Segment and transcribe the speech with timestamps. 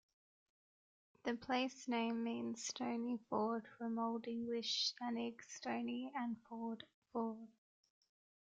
[1.25, 7.49] The place-name means 'stony ford' from Old English "stanig" 'stony' and "ford" 'ford'.